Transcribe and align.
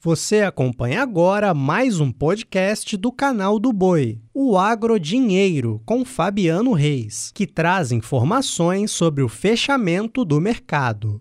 Você 0.00 0.42
acompanha 0.42 1.02
agora 1.02 1.52
mais 1.52 1.98
um 1.98 2.12
podcast 2.12 2.96
do 2.96 3.10
canal 3.10 3.58
do 3.58 3.72
Boi, 3.72 4.20
o 4.32 4.56
Agrodinheiro, 4.56 5.82
com 5.84 6.04
Fabiano 6.04 6.72
Reis, 6.72 7.32
que 7.34 7.48
traz 7.48 7.90
informações 7.90 8.92
sobre 8.92 9.24
o 9.24 9.28
fechamento 9.28 10.24
do 10.24 10.40
mercado. 10.40 11.20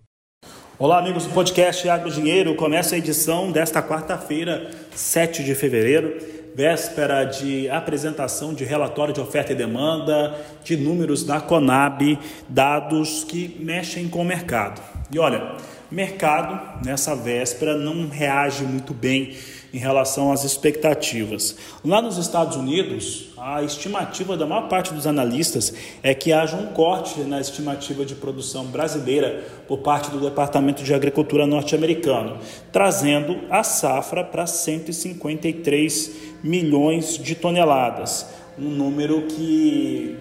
Olá, 0.77 0.99
amigos 0.99 1.25
do 1.25 1.33
podcast 1.33 1.89
Agrodinheiro. 1.89 2.53
Começa 2.53 2.93
a 2.93 2.99
edição 2.99 3.51
desta 3.51 3.81
quarta-feira, 3.81 4.69
7 4.91 5.43
de 5.43 5.55
fevereiro, 5.55 6.15
véspera 6.53 7.23
de 7.23 7.67
apresentação 7.71 8.53
de 8.53 8.63
relatório 8.63 9.11
de 9.11 9.19
oferta 9.19 9.53
e 9.53 9.55
demanda, 9.55 10.39
de 10.63 10.77
números 10.77 11.23
da 11.23 11.41
Conab, 11.41 12.19
dados 12.47 13.23
que 13.23 13.57
mexem 13.59 14.07
com 14.07 14.21
o 14.21 14.25
mercado. 14.25 14.79
E 15.11 15.17
olha, 15.17 15.57
mercado 15.91 16.83
nessa 16.85 17.15
véspera 17.15 17.77
não 17.77 18.07
reage 18.07 18.63
muito 18.63 18.93
bem 18.93 19.35
em 19.73 19.77
relação 19.77 20.31
às 20.31 20.43
expectativas. 20.43 21.55
Lá 21.83 22.01
nos 22.01 22.17
Estados 22.17 22.55
Unidos, 22.57 23.29
a 23.37 23.61
estimativa 23.61 24.37
da 24.37 24.45
maior 24.45 24.67
parte 24.67 24.93
dos 24.93 25.05
analistas 25.05 25.73
é 26.01 26.13
que 26.13 26.31
haja 26.31 26.55
um 26.55 26.67
corte 26.67 27.19
na 27.21 27.39
estimativa 27.39 28.05
de 28.05 28.15
produção 28.15 28.65
brasileira 28.65 29.43
por 29.67 29.79
parte 29.79 30.09
do 30.09 30.19
Departamento 30.19 30.83
de 30.83 30.93
Agricultura 30.93 31.45
norte-americano, 31.45 32.37
trazendo 32.71 33.39
a 33.49 33.63
safra 33.63 34.23
para 34.23 34.47
153 34.47 36.11
milhões 36.43 37.17
de 37.17 37.35
toneladas, 37.35 38.25
um 38.57 38.69
número 38.69 39.23
que 39.23 40.17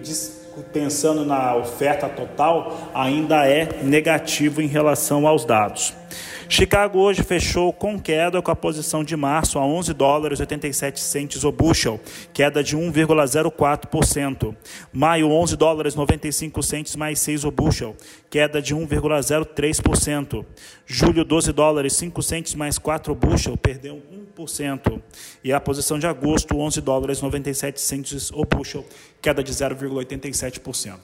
pensando 0.63 1.25
na 1.25 1.55
oferta 1.55 2.07
total, 2.07 2.91
ainda 2.93 3.47
é 3.47 3.81
negativo 3.83 4.61
em 4.61 4.67
relação 4.67 5.27
aos 5.27 5.45
dados. 5.45 5.93
Chicago 6.49 6.99
hoje 6.99 7.23
fechou 7.23 7.73
com 7.73 7.99
queda 7.99 8.41
com 8.41 8.49
a 8.49 8.55
posição 8.55 9.03
de 9.03 9.17
março 9.17 9.59
a 9.59 9.65
11 9.65 9.93
dólares 9.93 10.39
87 10.39 10.97
centes 10.97 11.43
o 11.43 11.51
bushel, 11.51 11.99
queda 12.33 12.63
de 12.63 12.77
1,04%. 12.77 14.55
Maio 14.93 15.29
11 15.29 15.57
dólares 15.57 15.93
95 15.93 16.63
centes 16.63 16.95
mais 16.95 17.19
6 17.19 17.43
o 17.43 17.51
bushel, 17.51 17.97
queda 18.29 18.61
de 18.61 18.73
1,03%. 18.73 20.45
Julho 20.85 21.25
12 21.25 21.51
dólares 21.51 21.93
5 21.93 22.21
centes 22.23 22.55
mais 22.55 22.77
4 22.77 23.11
o 23.11 23.15
bushel, 23.15 23.57
perdeu 23.57 24.01
1%. 24.37 25.01
E 25.43 25.51
a 25.51 25.59
posição 25.59 25.99
de 25.99 26.07
agosto 26.07 26.57
11 26.57 26.79
dólares 26.79 27.21
97 27.21 27.81
centes 27.81 28.31
o 28.31 28.45
bushel, 28.45 28.85
queda 29.21 29.43
de 29.43 29.51
0,87%. 29.51 30.97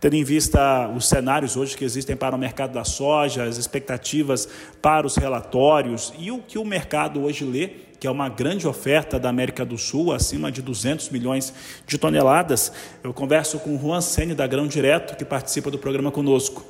Tendo 0.00 0.16
em 0.16 0.24
vista 0.24 0.88
os 0.88 1.08
cenários 1.08 1.56
hoje 1.56 1.76
que 1.76 1.84
existem 1.84 2.16
para 2.16 2.34
o 2.34 2.38
mercado 2.38 2.72
da 2.72 2.84
soja, 2.84 3.44
as 3.44 3.56
expectativas 3.56 4.48
para 4.80 5.06
os 5.06 5.16
relatórios 5.16 6.12
e 6.18 6.30
o 6.30 6.38
que 6.38 6.58
o 6.58 6.64
mercado 6.64 7.22
hoje 7.22 7.44
lê, 7.44 7.70
que 8.00 8.06
é 8.06 8.10
uma 8.10 8.28
grande 8.28 8.66
oferta 8.66 9.16
da 9.16 9.28
América 9.28 9.64
do 9.64 9.78
Sul, 9.78 10.12
acima 10.12 10.50
de 10.50 10.60
200 10.60 11.10
milhões 11.10 11.54
de 11.86 11.96
toneladas, 11.96 12.72
eu 13.04 13.14
converso 13.14 13.60
com 13.60 13.76
o 13.76 13.78
Juan 13.78 14.00
Sene 14.00 14.34
da 14.34 14.46
Grão 14.46 14.66
Direto, 14.66 15.16
que 15.16 15.24
participa 15.24 15.70
do 15.70 15.78
programa 15.78 16.10
conosco. 16.10 16.64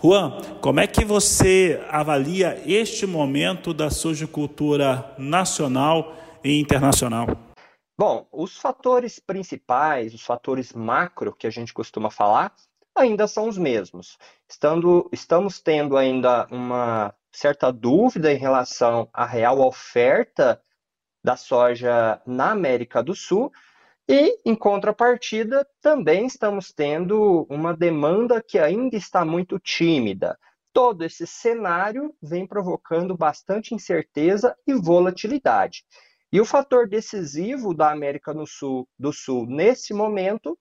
Juan, 0.00 0.40
como 0.60 0.78
é 0.78 0.86
que 0.86 1.04
você 1.04 1.80
avalia 1.90 2.62
este 2.66 3.06
momento 3.06 3.74
da 3.74 3.90
sojicultura 3.90 5.12
nacional 5.18 6.16
e 6.44 6.60
internacional? 6.60 7.45
Bom, 7.98 8.28
os 8.30 8.58
fatores 8.58 9.18
principais, 9.18 10.12
os 10.12 10.22
fatores 10.22 10.72
macro 10.72 11.34
que 11.34 11.46
a 11.46 11.50
gente 11.50 11.72
costuma 11.72 12.10
falar, 12.10 12.54
ainda 12.94 13.26
são 13.26 13.48
os 13.48 13.56
mesmos. 13.56 14.18
Estando, 14.48 15.08
estamos 15.12 15.60
tendo 15.60 15.96
ainda 15.96 16.46
uma 16.50 17.14
certa 17.32 17.72
dúvida 17.72 18.30
em 18.32 18.36
relação 18.36 19.08
à 19.14 19.24
real 19.24 19.60
oferta 19.60 20.60
da 21.24 21.36
soja 21.36 22.20
na 22.26 22.50
América 22.50 23.02
do 23.02 23.14
Sul, 23.14 23.50
e, 24.08 24.38
em 24.44 24.54
contrapartida, 24.54 25.66
também 25.80 26.26
estamos 26.26 26.72
tendo 26.72 27.44
uma 27.50 27.74
demanda 27.74 28.40
que 28.40 28.58
ainda 28.58 28.96
está 28.96 29.24
muito 29.24 29.58
tímida. 29.58 30.38
Todo 30.72 31.02
esse 31.02 31.26
cenário 31.26 32.14
vem 32.22 32.46
provocando 32.46 33.16
bastante 33.16 33.74
incerteza 33.74 34.54
e 34.66 34.74
volatilidade. 34.74 35.84
E 36.36 36.40
o 36.40 36.44
fator 36.44 36.86
decisivo 36.86 37.72
da 37.72 37.90
América 37.90 38.34
do 38.34 38.46
Sul, 38.46 38.86
do 38.98 39.10
Sul 39.10 39.46
nesse 39.46 39.94
momento 39.94 40.54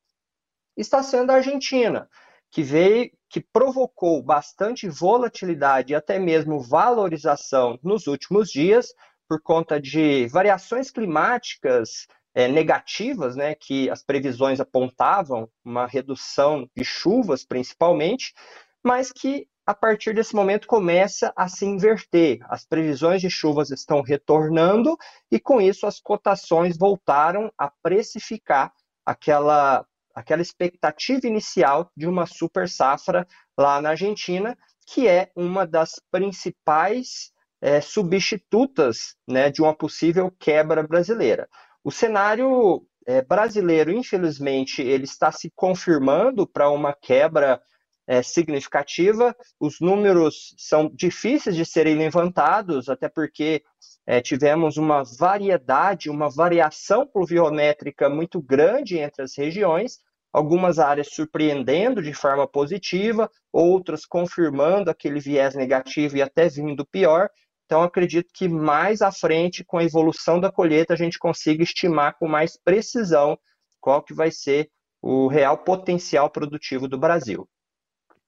está 0.78 1.03
sendo 1.03 1.31
a 1.31 1.36
Argentina, 1.36 2.08
que 2.50 2.63
veio, 2.63 3.12
que 3.30 3.41
provocou 3.41 4.24
bastante 4.24 4.88
volatilidade 4.88 5.91
e 5.91 5.96
até 5.97 6.18
mesmo 6.18 6.62
valorização 6.62 7.78
nos 7.84 8.08
últimos 8.08 8.50
dias 8.50 8.94
por 9.28 9.41
conta 9.41 9.78
de 9.78 10.28
variações 10.28 10.90
climáticas 10.91 12.07
é, 12.34 12.47
negativas, 12.47 13.36
né, 13.36 13.53
que 13.53 13.90
as 13.90 14.02
previsões 14.02 14.62
apontavam, 14.62 15.50
uma 15.62 15.86
redução 15.86 16.69
de 16.74 16.86
chuvas 16.86 17.44
principalmente, 17.44 18.34
mas 18.81 19.12
que 19.12 19.46
a 19.66 19.74
partir 19.74 20.14
desse 20.14 20.36
momento 20.36 20.68
começa 20.68 21.34
a 21.36 21.48
se 21.48 21.66
inverter. 21.66 22.40
As 22.48 22.66
previsões 22.66 23.22
de 23.22 23.30
chuvas 23.30 23.72
estão 23.72 24.02
retornando 24.02 24.96
e 25.31 25.40
com 25.40 25.59
isso 25.59 25.88
as 25.88 26.00
cotações 26.00 26.78
voltaram 26.78 27.52
a 27.58 27.72
precificar 27.81 28.72
aquela 29.06 29.86
aquela 30.14 30.42
expectativa 30.42 31.28
inicial 31.28 31.92
de 31.96 32.08
uma 32.08 32.25
super 32.25 32.70
safra 32.70 33.28
lá 33.58 33.81
na 33.81 33.90
Argentina, 33.90 34.58
que 34.88 35.09
é 35.09 35.30
uma 35.36 35.68
das 35.68 36.00
principais 36.09 37.34
é, 37.59 37.81
substitutas 37.81 39.16
né, 39.28 39.52
de 39.52 39.62
uma 39.62 39.75
possível 39.75 40.31
quebra 40.40 40.81
brasileira. 40.84 41.50
O 41.84 41.92
cenário 41.92 42.88
é, 43.06 43.22
brasileiro, 43.22 43.92
infelizmente, 43.92 44.81
ele 44.81 45.04
está 45.04 45.34
se 45.34 45.52
confirmando 45.54 46.48
para 46.48 46.70
uma 46.70 46.94
quebra 46.94 47.62
é, 48.08 48.22
significativa. 48.22 49.36
Os 49.60 49.80
números 49.80 50.54
são 50.58 50.90
difíceis 50.94 51.56
de 51.56 51.66
serem 51.66 51.96
levantados, 51.96 52.90
até 52.90 53.10
porque 53.10 53.64
é, 54.06 54.22
tivemos 54.22 54.78
uma 54.78 55.04
variedade, 55.04 56.10
uma 56.10 56.30
variação 56.30 57.08
pluviométrica 57.08 58.10
muito 58.10 58.42
grande 58.42 58.98
entre 58.98 59.24
as 59.24 59.36
regiões, 59.36 60.00
algumas 60.32 60.80
áreas 60.80 61.08
surpreendendo 61.12 62.02
de 62.02 62.14
forma 62.14 62.48
positiva, 62.48 63.32
outras 63.52 64.06
confirmando 64.06 64.92
aquele 64.92 65.20
viés 65.20 65.56
negativo 65.56 66.18
e 66.18 66.22
até 66.22 66.48
vindo 66.50 66.86
pior. 66.86 67.30
Então, 67.66 67.82
acredito 67.82 68.32
que 68.32 68.48
mais 68.48 69.02
à 69.02 69.12
frente, 69.12 69.64
com 69.64 69.78
a 69.78 69.84
evolução 69.84 70.40
da 70.40 70.52
colheita, 70.52 70.94
a 70.94 70.98
gente 70.98 71.18
consiga 71.18 71.64
estimar 71.64 72.16
com 72.20 72.28
mais 72.28 72.58
precisão 72.58 73.40
qual 73.80 74.04
que 74.04 74.14
vai 74.14 74.30
ser 74.30 74.70
o 75.02 75.28
real 75.28 75.58
potencial 75.58 76.30
produtivo 76.30 76.88
do 76.88 76.98
Brasil. 76.98 77.48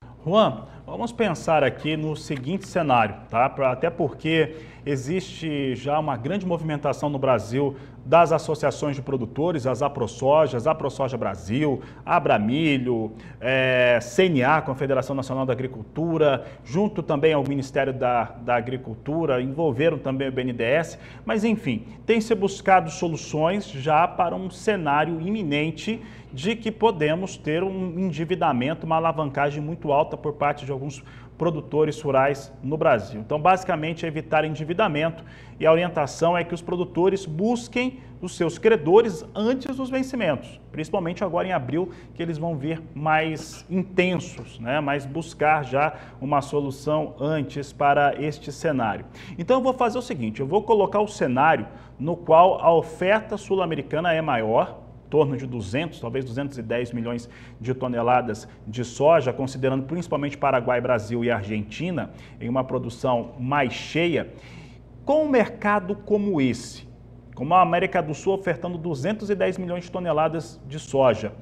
Juan, 0.01 0.67
vamos 0.87 1.11
pensar 1.11 1.65
aqui 1.65 1.97
no 1.97 2.15
seguinte 2.15 2.65
cenário, 2.65 3.13
tá? 3.29 3.53
Até 3.69 3.89
porque 3.89 4.55
existe 4.85 5.75
já 5.75 5.99
uma 5.99 6.15
grande 6.15 6.45
movimentação 6.45 7.09
no 7.09 7.19
Brasil 7.19 7.75
das 8.05 8.31
associações 8.31 8.95
de 8.95 9.01
produtores, 9.01 9.67
as 9.67 9.81
AproSojas, 9.81 10.65
AproSoja 10.65 11.17
Brasil, 11.17 11.81
Abramilho, 12.05 13.11
é, 13.41 13.99
CNA, 14.01 14.61
Confederação 14.61 15.13
Nacional 15.13 15.45
da 15.45 15.51
Agricultura, 15.51 16.45
junto 16.63 17.03
também 17.03 17.33
ao 17.33 17.43
Ministério 17.43 17.91
da, 17.91 18.23
da 18.45 18.55
Agricultura, 18.55 19.41
envolveram 19.41 19.97
também 19.97 20.29
o 20.29 20.31
BNDES, 20.31 20.97
mas 21.25 21.43
enfim, 21.43 21.85
tem 22.05 22.21
se 22.21 22.33
buscado 22.33 22.89
soluções 22.89 23.69
já 23.69 24.07
para 24.07 24.33
um 24.33 24.49
cenário 24.49 25.19
iminente 25.19 26.01
de 26.31 26.55
que 26.55 26.71
podemos 26.71 27.37
ter 27.37 27.63
um 27.63 27.99
endividamento, 27.99 28.85
uma 28.85 28.97
alavancagem 28.97 29.61
muito 29.61 29.91
alta 29.91 30.15
por 30.15 30.33
parte 30.33 30.65
de 30.65 30.71
alguns 30.77 31.03
produtores 31.37 32.01
rurais 32.01 32.51
no 32.63 32.77
Brasil. 32.77 33.19
Então, 33.19 33.39
basicamente, 33.39 34.05
é 34.05 34.07
evitar 34.07 34.43
endividamento 34.45 35.23
e 35.59 35.65
a 35.65 35.71
orientação 35.71 36.37
é 36.37 36.43
que 36.43 36.53
os 36.53 36.61
produtores 36.61 37.25
busquem 37.25 37.99
os 38.19 38.35
seus 38.35 38.57
credores 38.57 39.23
antes 39.35 39.75
dos 39.75 39.89
vencimentos, 39.89 40.59
principalmente 40.71 41.23
agora 41.23 41.47
em 41.47 41.51
abril, 41.51 41.91
que 42.15 42.23
eles 42.23 42.37
vão 42.37 42.55
vir 42.55 42.81
mais 42.95 43.63
intensos, 43.69 44.59
né? 44.59 44.79
mas 44.79 45.05
buscar 45.05 45.63
já 45.63 45.93
uma 46.19 46.41
solução 46.41 47.15
antes 47.19 47.71
para 47.71 48.19
este 48.19 48.51
cenário. 48.51 49.05
Então, 49.37 49.57
eu 49.57 49.63
vou 49.63 49.73
fazer 49.73 49.99
o 49.99 50.01
seguinte: 50.01 50.39
eu 50.39 50.47
vou 50.47 50.63
colocar 50.63 50.99
o 50.99 51.07
cenário 51.07 51.67
no 51.99 52.15
qual 52.15 52.59
a 52.61 52.73
oferta 52.73 53.37
sul-americana 53.37 54.13
é 54.13 54.21
maior, 54.21 54.86
torno 55.09 55.37
de 55.37 55.45
200, 55.45 55.99
talvez 55.99 56.25
210 56.25 56.91
milhões 56.91 57.29
de 57.59 57.73
toneladas 57.73 58.47
de 58.67 58.83
soja, 58.83 59.33
considerando 59.33 59.83
principalmente 59.83 60.37
Paraguai, 60.37 60.79
Brasil 60.81 61.23
e 61.23 61.31
Argentina, 61.31 62.11
em 62.39 62.49
uma 62.49 62.63
produção 62.63 63.31
mais 63.39 63.73
cheia. 63.73 64.33
Com 65.05 65.25
um 65.25 65.29
mercado 65.29 65.95
como 65.95 66.41
esse, 66.41 66.87
como 67.33 67.53
a 67.53 67.61
América 67.61 68.01
do 68.01 68.13
Sul 68.13 68.33
ofertando 68.33 68.77
210 68.77 69.57
milhões 69.57 69.85
de 69.85 69.91
toneladas 69.91 70.59
de 70.67 70.79
soja, 70.79 71.33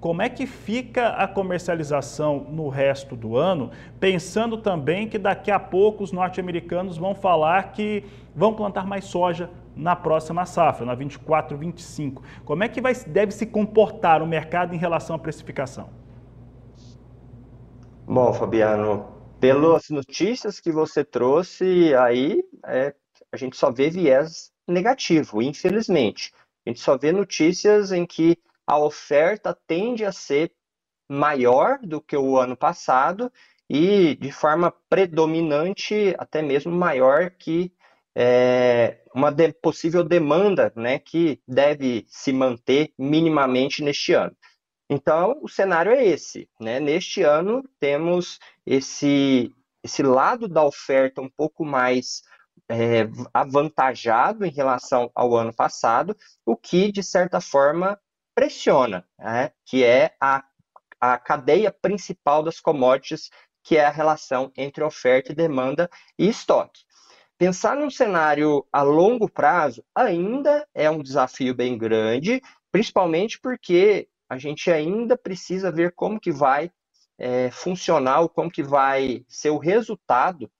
como 0.00 0.22
é 0.22 0.30
que 0.30 0.46
fica 0.46 1.08
a 1.08 1.28
comercialização 1.28 2.46
no 2.48 2.68
resto 2.68 3.14
do 3.14 3.36
ano, 3.36 3.70
pensando 4.00 4.56
também 4.56 5.06
que 5.06 5.18
daqui 5.18 5.50
a 5.50 5.60
pouco 5.60 6.02
os 6.02 6.10
norte-americanos 6.10 6.96
vão 6.96 7.14
falar 7.14 7.72
que 7.72 8.04
vão 8.34 8.54
plantar 8.54 8.86
mais 8.86 9.04
soja 9.04 9.50
na 9.80 9.96
próxima 9.96 10.44
safra, 10.44 10.84
na 10.84 10.94
24, 10.94 11.56
25. 11.56 12.22
Como 12.44 12.62
é 12.62 12.68
que 12.68 12.80
vai, 12.80 12.94
deve 12.94 13.32
se 13.32 13.46
comportar 13.46 14.22
o 14.22 14.26
mercado 14.26 14.74
em 14.74 14.78
relação 14.78 15.16
à 15.16 15.18
precificação? 15.18 15.88
Bom, 18.06 18.32
Fabiano, 18.32 19.08
pelas 19.40 19.88
notícias 19.88 20.60
que 20.60 20.70
você 20.70 21.02
trouxe 21.02 21.94
aí, 21.94 22.42
é, 22.66 22.94
a 23.32 23.36
gente 23.36 23.56
só 23.56 23.70
vê 23.70 23.88
viés 23.88 24.52
negativo, 24.68 25.40
infelizmente. 25.40 26.32
A 26.66 26.70
gente 26.70 26.80
só 26.80 26.98
vê 26.98 27.10
notícias 27.10 27.90
em 27.90 28.04
que 28.04 28.36
a 28.66 28.78
oferta 28.78 29.56
tende 29.66 30.04
a 30.04 30.12
ser 30.12 30.52
maior 31.08 31.78
do 31.82 32.00
que 32.00 32.16
o 32.16 32.36
ano 32.38 32.56
passado 32.56 33.32
e 33.68 34.14
de 34.16 34.30
forma 34.30 34.72
predominante 34.88 36.14
até 36.18 36.42
mesmo 36.42 36.72
maior 36.72 37.30
que 37.30 37.72
é, 38.14 39.02
uma 39.14 39.30
de, 39.30 39.52
possível 39.52 40.04
demanda 40.04 40.72
né, 40.76 40.98
que 40.98 41.40
deve 41.46 42.06
se 42.08 42.32
manter 42.32 42.92
minimamente 42.98 43.82
neste 43.82 44.12
ano. 44.12 44.36
Então, 44.88 45.38
o 45.40 45.48
cenário 45.48 45.92
é 45.92 46.04
esse. 46.04 46.48
Né? 46.60 46.80
Neste 46.80 47.22
ano, 47.22 47.62
temos 47.78 48.38
esse, 48.66 49.54
esse 49.82 50.02
lado 50.02 50.48
da 50.48 50.64
oferta 50.64 51.20
um 51.20 51.30
pouco 51.30 51.64
mais 51.64 52.22
é, 52.68 53.08
avantajado 53.32 54.44
em 54.44 54.50
relação 54.50 55.10
ao 55.14 55.36
ano 55.36 55.54
passado, 55.54 56.16
o 56.44 56.56
que, 56.56 56.90
de 56.90 57.02
certa 57.02 57.40
forma, 57.40 58.00
pressiona, 58.34 59.06
né? 59.18 59.52
que 59.64 59.84
é 59.84 60.14
a, 60.20 60.44
a 61.00 61.18
cadeia 61.18 61.70
principal 61.70 62.42
das 62.42 62.58
commodities, 62.58 63.30
que 63.62 63.76
é 63.76 63.84
a 63.84 63.90
relação 63.90 64.50
entre 64.56 64.82
oferta 64.82 65.30
e 65.30 65.34
demanda 65.34 65.88
e 66.18 66.28
estoque. 66.28 66.80
Pensar 67.40 67.74
num 67.74 67.88
cenário 67.88 68.66
a 68.70 68.82
longo 68.82 69.26
prazo 69.26 69.82
ainda 69.94 70.68
é 70.74 70.90
um 70.90 71.02
desafio 71.02 71.54
bem 71.54 71.78
grande, 71.78 72.42
principalmente 72.70 73.40
porque 73.40 74.10
a 74.28 74.36
gente 74.36 74.70
ainda 74.70 75.16
precisa 75.16 75.72
ver 75.72 75.94
como 75.94 76.20
que 76.20 76.30
vai 76.30 76.70
é, 77.16 77.50
funcionar, 77.50 78.28
como 78.28 78.50
que 78.50 78.62
vai 78.62 79.24
ser 79.26 79.48
o 79.48 79.56
resultado 79.56 80.52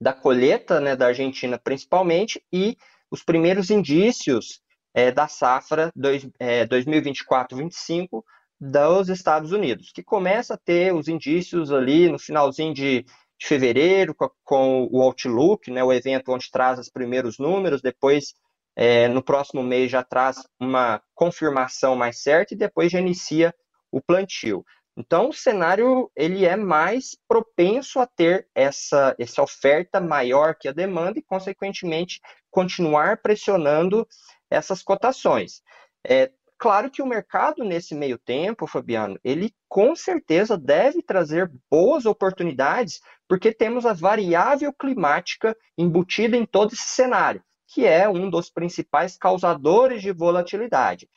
da 0.00 0.14
colheita 0.14 0.80
né, 0.80 0.96
da 0.96 1.08
Argentina 1.08 1.58
principalmente 1.58 2.42
e 2.50 2.78
os 3.10 3.22
primeiros 3.22 3.70
indícios 3.70 4.62
é, 4.94 5.12
da 5.12 5.28
safra 5.28 5.92
é, 6.38 6.66
2024-25 6.68 8.24
dos 8.58 9.10
Estados 9.10 9.52
Unidos, 9.52 9.92
que 9.92 10.02
começa 10.02 10.54
a 10.54 10.58
ter 10.58 10.94
os 10.94 11.06
indícios 11.06 11.70
ali 11.70 12.08
no 12.08 12.18
finalzinho 12.18 12.72
de 12.72 13.04
de 13.38 13.46
fevereiro, 13.46 14.14
com, 14.14 14.30
com, 14.44 14.88
o 14.90 15.00
Outlook, 15.02 15.70
né, 15.70 15.82
o 15.84 15.92
evento 15.92 16.32
onde 16.32 16.50
traz 16.50 16.78
os 16.78 16.90
primeiros 16.90 17.38
números, 17.38 17.80
depois 17.80 18.34
é, 18.76 19.08
no 19.08 19.22
próximo 19.22 19.62
mês 19.62 19.90
já 19.90 20.02
traz 20.02 20.36
uma 20.60 21.02
confirmação 21.14 21.96
mais 21.96 22.22
certa 22.22 22.54
e 22.54 22.56
depois 22.56 22.92
já 22.92 22.98
inicia 22.98 23.54
o 23.90 24.00
plantio. 24.00 24.64
Então, 24.96 25.28
o 25.28 25.32
cenário 25.32 26.10
ele 26.16 26.44
é 26.44 26.56
mais 26.56 27.16
propenso 27.28 28.00
a 28.00 28.06
ter 28.06 28.48
essa, 28.52 29.14
essa 29.16 29.40
oferta 29.42 30.00
maior 30.00 30.56
que 30.56 30.66
a 30.66 30.72
demanda 30.72 31.20
e, 31.20 31.22
consequentemente, 31.22 32.20
continuar 32.50 33.18
pressionando 33.18 34.06
essas 34.50 34.82
cotações. 34.82 35.62
É, 36.04 36.32
Claro 36.58 36.90
que 36.90 37.00
o 37.00 37.06
mercado, 37.06 37.62
nesse 37.62 37.94
meio 37.94 38.18
tempo, 38.18 38.66
Fabiano, 38.66 39.16
ele 39.22 39.54
com 39.68 39.94
certeza 39.94 40.58
deve 40.58 41.00
trazer 41.00 41.48
boas 41.70 42.04
oportunidades, 42.04 43.00
porque 43.28 43.52
temos 43.52 43.86
a 43.86 43.92
variável 43.92 44.72
climática 44.72 45.56
embutida 45.76 46.36
em 46.36 46.44
todo 46.44 46.72
esse 46.72 46.88
cenário, 46.88 47.44
que 47.68 47.86
é 47.86 48.08
um 48.08 48.28
dos 48.28 48.50
principais 48.50 49.16
causadores 49.16 50.02
de 50.02 50.10
volatilidade. 50.10 51.08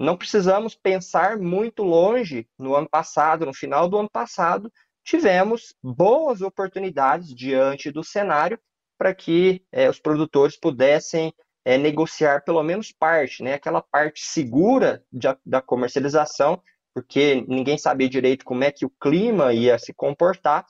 Não 0.00 0.16
precisamos 0.16 0.74
pensar 0.74 1.36
muito 1.36 1.82
longe. 1.82 2.48
No 2.58 2.74
ano 2.74 2.88
passado, 2.88 3.44
no 3.44 3.52
final 3.52 3.90
do 3.90 3.98
ano 3.98 4.08
passado, 4.10 4.72
tivemos 5.04 5.74
boas 5.82 6.40
oportunidades 6.40 7.34
diante 7.34 7.90
do 7.90 8.02
cenário 8.02 8.58
para 8.96 9.14
que 9.14 9.62
é, 9.70 9.88
os 9.90 10.00
produtores 10.00 10.58
pudessem 10.58 11.32
é, 11.68 11.76
negociar 11.76 12.42
pelo 12.44 12.62
menos 12.62 12.92
parte, 12.92 13.42
né, 13.42 13.52
aquela 13.52 13.82
parte 13.82 14.22
segura 14.22 15.04
de, 15.12 15.28
da 15.44 15.60
comercialização, 15.60 16.62
porque 16.94 17.44
ninguém 17.46 17.76
sabia 17.76 18.08
direito 18.08 18.42
como 18.42 18.64
é 18.64 18.72
que 18.72 18.86
o 18.86 18.90
clima 18.98 19.52
ia 19.52 19.78
se 19.78 19.92
comportar. 19.92 20.64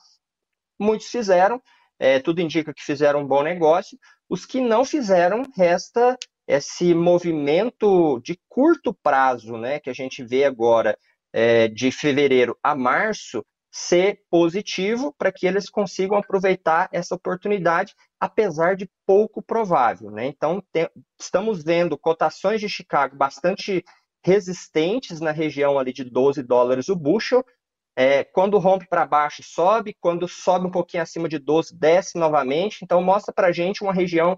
Muitos 0.77 1.07
fizeram, 1.07 1.61
é, 1.97 2.19
tudo 2.19 2.41
indica 2.41 2.73
que 2.73 2.83
fizeram 2.83 3.21
um 3.21 3.25
bom 3.25 3.41
negócio. 3.41 3.97
Os 4.29 4.45
que 4.45 4.59
não 4.59 4.83
fizeram, 4.83 5.43
resta 5.55 6.17
esse 6.45 6.93
movimento 6.93 8.19
de 8.19 8.37
curto 8.49 8.93
prazo, 8.93 9.57
né, 9.57 9.79
que 9.79 9.89
a 9.89 9.93
gente 9.93 10.21
vê 10.21 10.43
agora 10.43 10.97
é, 11.31 11.69
de 11.69 11.93
fevereiro 11.93 12.57
a 12.61 12.75
março, 12.75 13.41
ser 13.79 14.23
positivo 14.29 15.15
para 15.17 15.31
que 15.31 15.47
eles 15.47 15.69
consigam 15.69 16.17
aproveitar 16.17 16.89
essa 16.91 17.15
oportunidade, 17.15 17.95
apesar 18.19 18.75
de 18.75 18.89
pouco 19.05 19.41
provável. 19.41 20.11
Né? 20.11 20.25
Então, 20.25 20.61
estamos 21.17 21.63
vendo 21.63 21.97
cotações 21.97 22.59
de 22.59 22.67
Chicago 22.67 23.15
bastante 23.15 23.85
resistentes 24.21 25.21
na 25.21 25.31
região 25.31 25.79
ali 25.79 25.93
de 25.93 26.03
12 26.03 26.43
dólares 26.43 26.89
o 26.89 26.95
bushel. 26.95 27.41
É, 27.95 28.25
quando 28.25 28.57
rompe 28.57 28.85
para 28.85 29.07
baixo, 29.07 29.41
sobe. 29.43 29.95
Quando 30.01 30.27
sobe 30.27 30.67
um 30.67 30.71
pouquinho 30.71 31.03
acima 31.03 31.29
de 31.29 31.39
12, 31.39 31.73
desce 31.73 32.19
novamente. 32.19 32.83
Então, 32.83 33.01
mostra 33.01 33.33
para 33.33 33.47
a 33.47 33.51
gente 33.53 33.81
uma 33.81 33.93
região, 33.93 34.37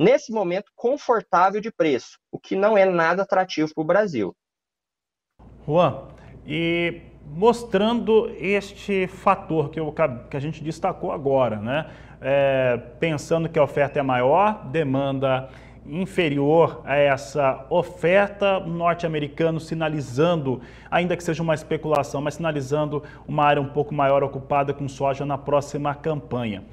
nesse 0.00 0.32
momento, 0.32 0.72
confortável 0.74 1.60
de 1.60 1.70
preço, 1.70 2.18
o 2.32 2.40
que 2.40 2.56
não 2.56 2.76
é 2.76 2.86
nada 2.86 3.22
atrativo 3.22 3.70
para 3.74 3.82
o 3.82 3.86
Brasil. 3.86 4.34
Juan, 5.66 6.08
e 6.46 7.02
mostrando 7.34 8.30
este 8.38 9.06
fator 9.06 9.70
que, 9.70 9.78
eu, 9.78 9.94
que 10.30 10.36
a 10.36 10.40
gente 10.40 10.62
destacou 10.62 11.12
agora, 11.12 11.56
né? 11.56 11.86
É, 12.20 12.76
pensando 12.98 13.48
que 13.48 13.58
a 13.58 13.62
oferta 13.62 14.00
é 14.00 14.02
maior, 14.02 14.66
demanda 14.66 15.48
inferior 15.86 16.82
a 16.84 16.96
essa 16.96 17.64
oferta, 17.70 18.60
norte-americano 18.60 19.58
sinalizando, 19.58 20.60
ainda 20.90 21.16
que 21.16 21.22
seja 21.24 21.42
uma 21.42 21.54
especulação, 21.54 22.20
mas 22.20 22.34
sinalizando 22.34 23.02
uma 23.26 23.44
área 23.44 23.62
um 23.62 23.68
pouco 23.68 23.94
maior 23.94 24.22
ocupada 24.22 24.74
com 24.74 24.88
soja 24.88 25.24
na 25.24 25.38
próxima 25.38 25.94
campanha. 25.94 26.64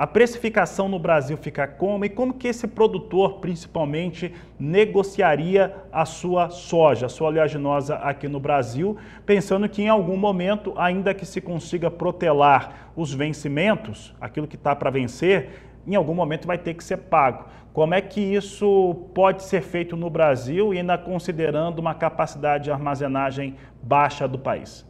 A 0.00 0.06
precificação 0.06 0.88
no 0.88 0.98
Brasil 0.98 1.36
fica 1.36 1.68
como 1.68 2.06
e 2.06 2.08
como 2.08 2.32
que 2.32 2.48
esse 2.48 2.66
produtor, 2.66 3.34
principalmente, 3.34 4.34
negociaria 4.58 5.76
a 5.92 6.06
sua 6.06 6.48
soja, 6.48 7.04
a 7.04 7.08
sua 7.10 7.28
oleaginosa 7.28 7.96
aqui 7.96 8.26
no 8.26 8.40
Brasil, 8.40 8.96
pensando 9.26 9.68
que 9.68 9.82
em 9.82 9.90
algum 9.90 10.16
momento, 10.16 10.72
ainda 10.78 11.12
que 11.12 11.26
se 11.26 11.38
consiga 11.38 11.90
protelar 11.90 12.90
os 12.96 13.12
vencimentos, 13.12 14.14
aquilo 14.18 14.48
que 14.48 14.56
está 14.56 14.74
para 14.74 14.88
vencer, 14.88 15.50
em 15.86 15.94
algum 15.94 16.14
momento 16.14 16.46
vai 16.46 16.56
ter 16.56 16.72
que 16.72 16.82
ser 16.82 16.96
pago. 16.96 17.44
Como 17.74 17.92
é 17.92 18.00
que 18.00 18.22
isso 18.22 19.06
pode 19.14 19.42
ser 19.42 19.60
feito 19.60 19.98
no 19.98 20.08
Brasil 20.08 20.72
ainda 20.72 20.96
considerando 20.96 21.78
uma 21.78 21.94
capacidade 21.94 22.64
de 22.64 22.70
armazenagem 22.70 23.54
baixa 23.82 24.26
do 24.26 24.38
país? 24.38 24.88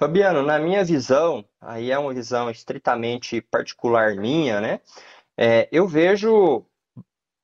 Fabiano, 0.00 0.42
na 0.42 0.58
minha 0.58 0.82
visão, 0.82 1.44
aí 1.60 1.90
é 1.90 1.98
uma 1.98 2.14
visão 2.14 2.48
estritamente 2.50 3.42
particular 3.42 4.16
minha, 4.16 4.58
né? 4.58 4.80
É, 5.36 5.68
eu 5.70 5.86
vejo 5.86 6.64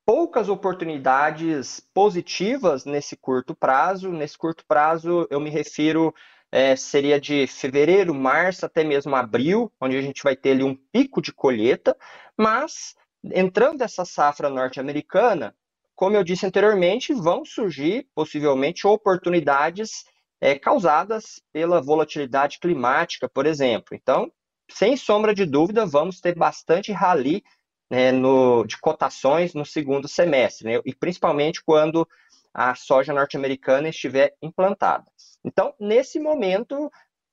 poucas 0.07 0.49
oportunidades 0.49 1.87
positivas 1.93 2.87
nesse 2.87 3.15
curto 3.15 3.55
prazo. 3.55 4.11
Nesse 4.11 4.39
curto 4.39 4.65
prazo, 4.67 5.27
eu 5.29 5.39
me 5.39 5.51
refiro, 5.51 6.15
é, 6.51 6.75
seria 6.75 7.21
de 7.21 7.47
fevereiro, 7.47 8.15
março, 8.15 8.65
até 8.65 8.83
mesmo 8.83 9.15
abril, 9.15 9.71
onde 9.79 9.99
a 9.99 10.01
gente 10.01 10.23
vai 10.23 10.35
ter 10.35 10.53
ali 10.53 10.63
um 10.63 10.75
pico 10.75 11.21
de 11.21 11.35
colheita, 11.35 11.95
mas 12.39 12.97
entrando 13.23 13.83
essa 13.83 14.07
safra 14.07 14.49
norte-americana, 14.49 15.55
como 15.95 16.17
eu 16.17 16.25
disse 16.25 16.47
anteriormente, 16.47 17.13
vão 17.13 17.45
surgir 17.45 18.09
possivelmente 18.15 18.87
oportunidades 18.87 20.07
é, 20.41 20.59
causadas 20.59 21.41
pela 21.53 21.81
volatilidade 21.81 22.59
climática, 22.59 23.29
por 23.29 23.47
exemplo. 23.47 23.95
Então, 23.95 24.31
sem 24.71 24.97
sombra 24.97 25.35
de 25.35 25.47
dúvida, 25.47 25.87
vamos 25.87 26.21
ter 26.21 26.35
bastante 26.35 26.93
rally 26.93 27.43
né, 27.91 28.13
no, 28.13 28.65
de 28.65 28.79
cotações 28.79 29.55
no 29.55 29.65
segundo 29.65 30.09
semestre, 30.09 30.67
né, 30.67 30.81
e 30.85 30.95
principalmente 30.95 31.63
quando 31.65 32.07
a 32.53 32.75
soja 32.75 33.13
norte-americana 33.13 33.89
estiver 33.89 34.35
implantada. 34.43 35.05
Então, 35.45 35.75
nesse 35.79 36.19
momento, 36.19 36.91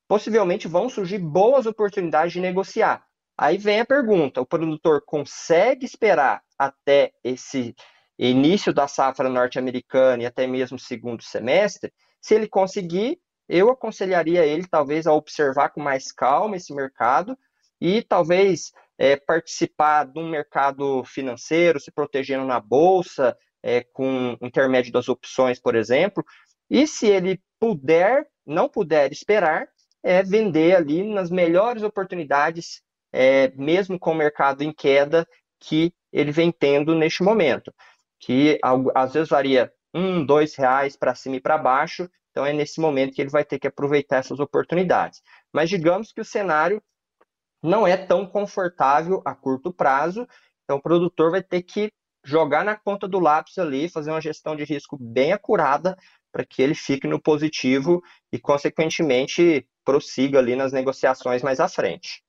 possivelmente 0.07 0.67
vão 0.67 0.89
surgir 0.89 1.17
boas 1.17 1.65
oportunidades 1.65 2.33
de 2.33 2.39
negociar. 2.39 3.03
Aí 3.38 3.57
vem 3.57 3.79
a 3.79 3.86
pergunta: 3.86 4.41
o 4.41 4.45
produtor 4.45 5.01
consegue 5.05 5.86
esperar 5.86 6.43
até 6.57 7.12
esse 7.24 7.74
início 8.19 8.74
da 8.74 8.88
safra 8.88 9.27
norte-americana 9.27 10.24
e 10.24 10.25
até 10.25 10.45
mesmo 10.45 10.77
segundo 10.77 11.24
semestre? 11.24 11.91
Se 12.24 12.34
ele 12.36 12.48
conseguir, 12.48 13.20
eu 13.50 13.70
aconselharia 13.70 14.46
ele 14.46 14.65
talvez 14.65 15.06
a 15.06 15.13
observar 15.13 15.70
com 15.70 15.82
mais 15.82 16.10
calma 16.10 16.56
esse 16.56 16.74
mercado 16.74 17.38
e 17.82 18.01
talvez 18.01 18.72
é, 18.98 19.18
participar 19.18 20.06
de 20.06 20.18
um 20.18 20.30
mercado 20.30 21.03
financeiro, 21.03 21.82
se 21.82 21.92
protegendo 21.92 22.46
na 22.46 22.62
bolsa, 22.62 23.38
é, 23.62 23.84
com 23.84 24.38
intermédio 24.42 24.94
das 24.94 25.10
opções, 25.10 25.60
por 25.60 25.75
exemplo. 25.75 26.24
E 26.70 26.88
se 26.88 27.08
ele 27.08 27.42
puder, 27.60 28.25
não 28.46 28.70
puder 28.70 29.12
esperar, 29.12 29.68
é 30.01 30.24
vender 30.24 30.77
ali 30.77 31.03
nas 31.03 31.30
melhores 31.30 31.84
oportunidades, 31.84 32.82
é, 33.12 33.50
mesmo 33.50 34.00
com 34.00 34.12
o 34.12 34.15
mercado 34.15 34.63
em 34.63 34.72
queda 34.72 35.27
que 35.60 35.94
ele 36.12 36.32
vem 36.32 36.53
tendo 36.53 36.96
neste 36.96 37.22
momento, 37.22 37.74
que 38.18 38.58
às 38.96 39.12
vezes 39.12 39.27
varia 39.27 39.70
um, 39.93 40.25
dois 40.25 40.55
reais 40.55 40.95
para 40.95 41.15
cima 41.15 41.35
e 41.35 41.41
para 41.41 41.57
baixo, 41.57 42.09
então 42.31 42.45
é 42.45 42.51
nesse 42.51 42.81
momento 42.81 43.13
que 43.13 43.21
ele 43.21 43.29
vai 43.29 43.45
ter 43.45 43.59
que 43.59 43.67
aproveitar 43.67 44.17
essas 44.17 44.39
oportunidades. 44.39 45.21
Mas 45.53 45.69
digamos 45.69 46.12
que 46.12 46.21
o 46.21 46.25
cenário 46.25 46.81
não 47.62 47.88
é 47.88 47.95
tão 47.95 48.25
confortável 48.25 49.21
a 49.23 49.35
curto 49.35 49.71
prazo, 49.71 50.27
então 50.63 50.77
o 50.77 50.81
produtor 50.81 51.31
vai 51.31 51.43
ter 51.43 51.62
que 51.62 51.91
jogar 52.25 52.65
na 52.65 52.75
conta 52.75 53.07
do 53.07 53.19
lápis 53.19 53.57
ali, 53.57 53.89
fazer 53.89 54.09
uma 54.09 54.21
gestão 54.21 54.55
de 54.55 54.63
risco 54.63 54.97
bem 55.00 55.31
acurada 55.31 55.97
para 56.31 56.45
que 56.45 56.62
ele 56.62 56.73
fique 56.73 57.07
no 57.07 57.21
positivo 57.21 58.01
e, 58.31 58.39
consequentemente, 58.39 59.67
prossiga 59.85 60.39
ali 60.39 60.55
nas 60.55 60.71
negociações 60.71 61.43
mais 61.43 61.59
à 61.59 61.67
frente. 61.67 62.23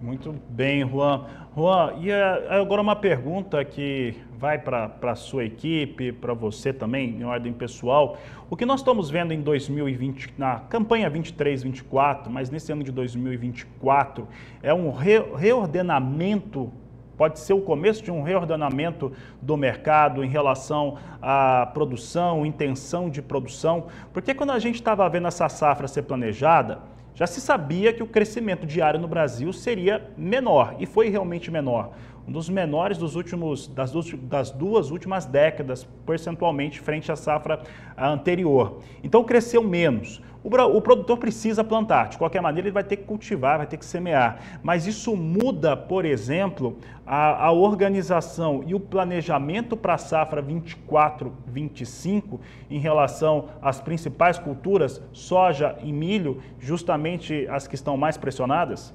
Muito 0.00 0.32
bem, 0.48 0.88
Juan. 0.88 1.24
Juan, 1.56 1.94
e 1.98 2.12
agora 2.12 2.80
uma 2.80 2.94
pergunta 2.94 3.64
que 3.64 4.14
vai 4.38 4.56
para 4.56 4.92
a 5.02 5.14
sua 5.16 5.44
equipe, 5.44 6.12
para 6.12 6.32
você 6.32 6.72
também, 6.72 7.10
em 7.10 7.24
ordem 7.24 7.52
pessoal. 7.52 8.16
O 8.48 8.56
que 8.56 8.64
nós 8.64 8.78
estamos 8.78 9.10
vendo 9.10 9.32
em 9.32 9.40
2020, 9.40 10.34
na 10.38 10.60
campanha 10.60 11.10
23-24, 11.10 12.28
mas 12.28 12.48
nesse 12.48 12.70
ano 12.70 12.84
de 12.84 12.92
2024, 12.92 14.28
é 14.62 14.72
um 14.72 14.92
reordenamento 14.92 16.72
pode 17.16 17.40
ser 17.40 17.52
o 17.52 17.60
começo 17.60 18.00
de 18.00 18.12
um 18.12 18.22
reordenamento 18.22 19.12
do 19.42 19.56
mercado 19.56 20.22
em 20.22 20.28
relação 20.28 20.96
à 21.20 21.68
produção, 21.74 22.46
intenção 22.46 23.10
de 23.10 23.20
produção, 23.20 23.88
porque 24.12 24.32
quando 24.32 24.50
a 24.50 24.58
gente 24.60 24.76
estava 24.76 25.08
vendo 25.08 25.26
essa 25.26 25.48
safra 25.48 25.88
ser 25.88 26.02
planejada, 26.02 26.78
já 27.18 27.26
se 27.26 27.40
sabia 27.40 27.92
que 27.92 28.00
o 28.00 28.06
crescimento 28.06 28.64
diário 28.64 29.00
no 29.00 29.08
Brasil 29.08 29.52
seria 29.52 30.08
menor 30.16 30.76
e 30.78 30.86
foi 30.86 31.08
realmente 31.08 31.50
menor. 31.50 31.90
Um 32.28 32.32
dos 32.32 32.50
menores 32.50 32.98
dos 32.98 33.16
últimos, 33.16 33.66
das, 33.68 33.90
das 34.24 34.50
duas 34.50 34.90
últimas 34.90 35.24
décadas, 35.24 35.88
percentualmente, 36.04 36.78
frente 36.78 37.10
à 37.10 37.16
safra 37.16 37.62
anterior. 37.96 38.80
Então 39.02 39.24
cresceu 39.24 39.64
menos. 39.64 40.20
O, 40.44 40.48
o, 40.48 40.82
produtor 40.82 41.16
precisa 41.16 41.64
plantar, 41.64 42.10
de 42.10 42.18
qualquer 42.18 42.42
maneira 42.42 42.68
ele 42.68 42.74
vai 42.74 42.84
ter 42.84 42.98
que 42.98 43.04
cultivar, 43.04 43.56
vai 43.56 43.66
ter 43.66 43.78
que 43.78 43.84
semear. 43.86 44.60
Mas 44.62 44.86
isso 44.86 45.16
muda, 45.16 45.74
por 45.74 46.04
exemplo, 46.04 46.76
a, 47.06 47.46
a 47.46 47.50
organização 47.50 48.62
e 48.66 48.74
o 48.74 48.80
planejamento 48.80 49.74
para 49.74 49.94
a 49.94 49.98
safra 49.98 50.42
24-25 50.42 52.40
em 52.68 52.78
relação 52.78 53.46
às 53.62 53.80
principais 53.80 54.38
culturas, 54.38 55.02
soja 55.14 55.78
e 55.82 55.90
milho, 55.90 56.42
justamente 56.60 57.48
as 57.48 57.66
que 57.66 57.74
estão 57.74 57.96
mais 57.96 58.18
pressionadas? 58.18 58.94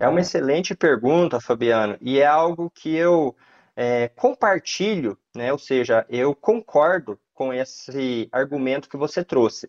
É 0.00 0.06
uma 0.06 0.20
excelente 0.20 0.76
pergunta, 0.76 1.40
Fabiano, 1.40 1.98
e 2.00 2.20
é 2.20 2.26
algo 2.26 2.70
que 2.70 2.94
eu 2.94 3.36
é, 3.74 4.06
compartilho, 4.08 5.18
né? 5.34 5.50
ou 5.50 5.58
seja, 5.58 6.06
eu 6.08 6.36
concordo 6.36 7.18
com 7.34 7.52
esse 7.52 8.28
argumento 8.30 8.88
que 8.88 8.96
você 8.96 9.24
trouxe. 9.24 9.68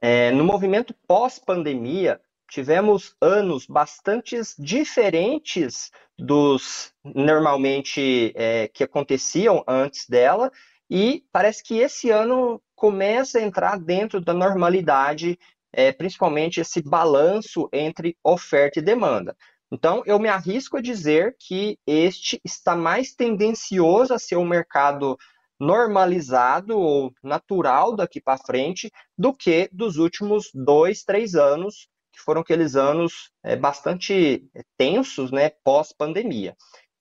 É, 0.00 0.30
no 0.30 0.44
movimento 0.44 0.94
pós-pandemia, 1.06 2.20
tivemos 2.48 3.16
anos 3.20 3.66
bastante 3.66 4.40
diferentes 4.56 5.90
dos 6.16 6.92
normalmente 7.04 8.32
é, 8.36 8.68
que 8.68 8.84
aconteciam 8.84 9.64
antes 9.66 10.08
dela, 10.08 10.52
e 10.88 11.24
parece 11.32 11.62
que 11.64 11.78
esse 11.78 12.08
ano 12.10 12.62
começa 12.76 13.38
a 13.38 13.42
entrar 13.42 13.80
dentro 13.80 14.20
da 14.20 14.32
normalidade, 14.32 15.38
é, 15.72 15.92
principalmente 15.92 16.60
esse 16.60 16.82
balanço 16.82 17.68
entre 17.72 18.16
oferta 18.24 18.78
e 18.78 18.82
demanda. 18.82 19.36
Então, 19.72 20.02
eu 20.04 20.18
me 20.18 20.28
arrisco 20.28 20.78
a 20.78 20.82
dizer 20.82 21.36
que 21.38 21.78
este 21.86 22.40
está 22.44 22.74
mais 22.74 23.14
tendencioso 23.14 24.12
a 24.12 24.18
ser 24.18 24.36
um 24.36 24.46
mercado 24.46 25.16
normalizado 25.60 26.76
ou 26.76 27.12
natural 27.22 27.94
daqui 27.94 28.20
para 28.20 28.38
frente 28.38 28.90
do 29.16 29.32
que 29.32 29.68
dos 29.72 29.96
últimos 29.96 30.50
dois, 30.54 31.04
três 31.04 31.34
anos, 31.34 31.86
que 32.12 32.20
foram 32.20 32.40
aqueles 32.40 32.74
anos 32.74 33.30
é, 33.44 33.54
bastante 33.54 34.48
é, 34.54 34.62
tensos, 34.76 35.30
né, 35.30 35.50
pós-pandemia. 35.62 36.56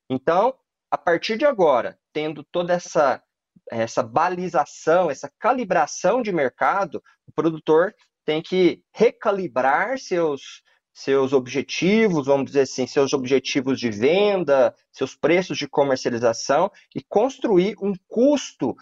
Então, 0.10 0.54
a 0.92 0.98
partir 0.98 1.38
de 1.38 1.46
agora, 1.46 1.98
tendo 2.14 2.44
toda 2.44 2.74
essa 2.74 3.24
essa 3.72 4.02
balização, 4.02 5.12
essa 5.12 5.32
calibração 5.40 6.24
de 6.24 6.32
mercado, 6.32 7.04
o 7.28 7.32
produtor 7.32 7.94
tem 8.30 8.44
que 8.44 8.84
recalibrar 8.94 9.98
seus 9.98 10.62
seus 10.94 11.34
objetivos, 11.34 12.28
vamos 12.28 12.48
dizer 12.48 12.62
assim, 12.62 12.86
seus 12.86 13.12
objetivos 13.12 13.80
de 13.80 13.90
venda, 13.90 14.76
seus 14.92 15.16
preços 15.16 15.58
de 15.58 15.68
comercialização 15.68 16.70
e 16.94 17.02
construir 17.02 17.76
um 17.82 17.94
custo 18.08 18.76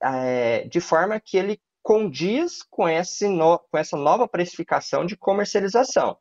é, 0.00 0.68
de 0.68 0.80
forma 0.80 1.18
que 1.18 1.36
ele 1.36 1.60
condiz 1.82 2.62
com, 2.62 2.88
esse 2.88 3.26
no, 3.26 3.58
com 3.58 3.76
essa 3.76 3.96
nova 3.96 4.28
precificação 4.28 5.04
de 5.04 5.16
comercialização. 5.16 6.16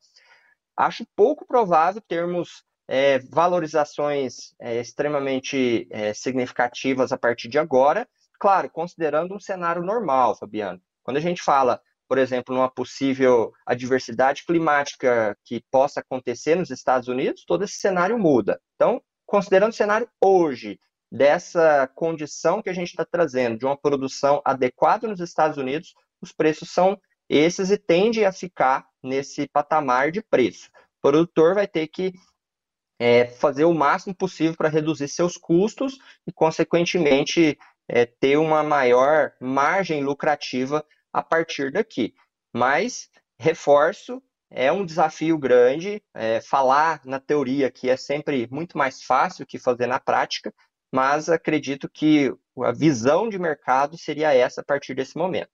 Acho 0.76 1.06
pouco 1.16 1.46
provável 1.46 2.02
termos 2.02 2.64
é, 2.88 3.20
valorizações 3.20 4.56
é, 4.60 4.80
extremamente 4.80 5.88
é, 5.92 6.16
significativas 6.16 7.12
a 7.12 7.18
partir 7.18 7.48
de 7.48 7.60
agora, 7.60 8.10
claro, 8.40 8.72
considerando 8.72 9.36
um 9.36 9.40
cenário 9.40 9.84
normal, 9.84 10.36
Fabiano. 10.36 10.82
Quando 11.04 11.18
a 11.18 11.22
gente 11.22 11.44
fala 11.44 11.80
por 12.10 12.18
exemplo, 12.18 12.56
numa 12.56 12.70
possível 12.70 13.54
adversidade 13.64 14.44
climática 14.44 15.38
que 15.46 15.64
possa 15.70 16.00
acontecer 16.00 16.56
nos 16.56 16.72
Estados 16.72 17.08
Unidos, 17.08 17.46
todo 17.46 17.64
esse 17.64 17.76
cenário 17.76 18.18
muda. 18.18 18.60
Então, 18.76 19.00
considerando 19.28 19.72
o 19.72 19.76
cenário 19.76 20.10
hoje, 20.20 20.80
dessa 21.12 21.88
condição 21.94 22.64
que 22.64 22.70
a 22.70 22.74
gente 22.74 22.90
está 22.90 23.06
trazendo, 23.06 23.60
de 23.60 23.66
uma 23.66 23.78
produção 23.78 24.42
adequada 24.44 25.08
nos 25.08 25.20
Estados 25.20 25.58
Unidos, 25.58 25.94
os 26.20 26.32
preços 26.32 26.72
são 26.72 27.00
esses 27.30 27.70
e 27.70 27.78
tende 27.78 28.26
a 28.26 28.32
ficar 28.32 28.88
nesse 29.04 29.48
patamar 29.48 30.12
de 30.12 30.24
preço. 30.24 30.70
O 30.98 31.02
produtor 31.04 31.54
vai 31.54 31.68
ter 31.68 31.88
que 31.88 32.12
é, 33.00 33.28
fazer 33.28 33.66
o 33.66 33.74
máximo 33.74 34.16
possível 34.16 34.56
para 34.58 34.68
reduzir 34.68 35.08
seus 35.08 35.38
custos 35.38 36.00
e, 36.26 36.32
consequentemente, 36.32 37.56
é, 37.88 38.08
ter 38.08 38.38
uma 38.38 38.64
maior 38.64 39.32
margem 39.40 40.04
lucrativa 40.04 40.84
a 41.14 41.22
partir 41.22 41.72
daqui. 41.72 42.14
Mas, 42.54 43.10
reforço, 43.40 44.22
é 44.50 44.72
um 44.72 44.86
desafio 44.86 45.38
grande. 45.38 46.02
É, 46.14 46.42
falar 46.42 47.02
na 47.06 47.20
teoria 47.20 47.70
que 47.72 47.90
é 47.90 47.98
sempre 47.98 48.48
muito 48.52 48.78
mais 48.78 49.04
fácil 49.04 49.46
que 49.46 49.60
fazer 49.60 49.88
na 49.88 50.00
prática, 50.00 50.54
mas 50.94 51.30
acredito 51.30 51.90
que 51.90 52.34
a 52.64 52.72
visão 52.72 53.30
de 53.30 53.38
mercado 53.38 53.98
seria 53.98 54.34
essa 54.34 54.62
a 54.62 54.64
partir 54.64 54.96
desse 54.96 55.18
momento. 55.18 55.52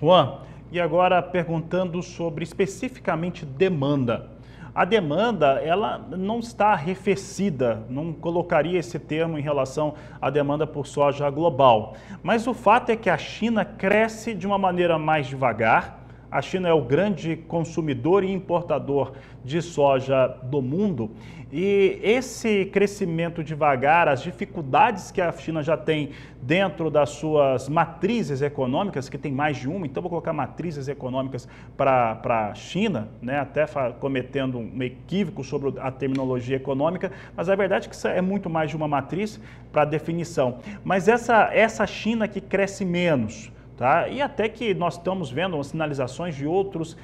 Juan, 0.00 0.44
e 0.70 0.80
agora 0.80 1.22
perguntando 1.22 2.02
sobre 2.02 2.44
especificamente 2.44 3.46
demanda. 3.46 4.33
A 4.74 4.84
demanda, 4.84 5.60
ela 5.62 5.98
não 5.98 6.40
está 6.40 6.72
arrefecida, 6.72 7.84
não 7.88 8.12
colocaria 8.12 8.78
esse 8.78 8.98
termo 8.98 9.38
em 9.38 9.40
relação 9.40 9.94
à 10.20 10.28
demanda 10.30 10.66
por 10.66 10.84
soja 10.84 11.30
global. 11.30 11.94
Mas 12.24 12.48
o 12.48 12.52
fato 12.52 12.90
é 12.90 12.96
que 12.96 13.08
a 13.08 13.16
China 13.16 13.64
cresce 13.64 14.34
de 14.34 14.46
uma 14.48 14.58
maneira 14.58 14.98
mais 14.98 15.28
devagar, 15.28 16.03
a 16.34 16.42
China 16.42 16.68
é 16.68 16.72
o 16.72 16.82
grande 16.82 17.36
consumidor 17.36 18.24
e 18.24 18.32
importador 18.32 19.12
de 19.44 19.62
soja 19.62 20.26
do 20.42 20.60
mundo 20.60 21.12
e 21.52 22.00
esse 22.02 22.64
crescimento 22.64 23.44
devagar, 23.44 24.08
as 24.08 24.20
dificuldades 24.20 25.12
que 25.12 25.20
a 25.20 25.30
China 25.30 25.62
já 25.62 25.76
tem 25.76 26.10
dentro 26.42 26.90
das 26.90 27.10
suas 27.10 27.68
matrizes 27.68 28.42
econômicas, 28.42 29.08
que 29.08 29.16
tem 29.16 29.30
mais 29.30 29.58
de 29.58 29.68
uma, 29.68 29.86
então 29.86 30.02
vou 30.02 30.10
colocar 30.10 30.32
matrizes 30.32 30.88
econômicas 30.88 31.46
para 31.76 32.20
a 32.24 32.54
China, 32.54 33.06
né, 33.22 33.38
até 33.38 33.64
cometendo 34.00 34.58
um 34.58 34.82
equívoco 34.82 35.44
sobre 35.44 35.78
a 35.78 35.92
terminologia 35.92 36.56
econômica, 36.56 37.12
mas 37.36 37.48
a 37.48 37.54
verdade 37.54 37.86
é 37.86 37.88
que 37.88 37.94
isso 37.94 38.08
é 38.08 38.20
muito 38.20 38.50
mais 38.50 38.70
de 38.70 38.76
uma 38.76 38.88
matriz 38.88 39.40
para 39.72 39.84
definição. 39.84 40.58
Mas 40.82 41.06
essa, 41.06 41.48
essa 41.54 41.86
China 41.86 42.26
que 42.26 42.40
cresce 42.40 42.84
menos, 42.84 43.52
Tá? 43.76 44.08
E 44.08 44.22
até 44.22 44.48
que 44.48 44.72
nós 44.72 44.96
estamos 44.96 45.30
vendo 45.32 45.62
sinalizações 45.64 46.36
de 46.36 46.46
outros 46.46 46.96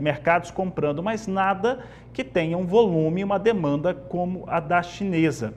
mercados 0.00 0.50
comprando, 0.50 1.02
mas 1.02 1.26
nada 1.26 1.80
que 2.14 2.24
tenha 2.24 2.56
um 2.56 2.66
volume, 2.66 3.22
uma 3.22 3.38
demanda 3.38 3.92
como 3.92 4.44
a 4.46 4.58
da 4.58 4.82
chinesa. 4.82 5.52